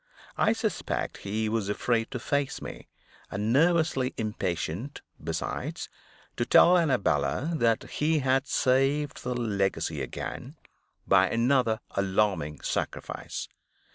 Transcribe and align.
I 0.35 0.53
suspect 0.53 1.17
he 1.17 1.47
was 1.47 1.69
afraid 1.69 2.09
to 2.09 2.17
face 2.17 2.59
me, 2.59 2.87
and 3.29 3.53
nervously 3.53 4.15
impatient, 4.17 5.03
besides, 5.23 5.89
to 6.37 6.43
tell 6.43 6.75
Annabella 6.75 7.51
that 7.57 7.83
he 7.83 8.17
had 8.17 8.47
saved 8.47 9.21
the 9.23 9.35
legacy 9.35 10.01
again 10.01 10.55
by 11.07 11.29
another 11.29 11.81
alarming 11.91 12.61
sacrifice. 12.61 13.47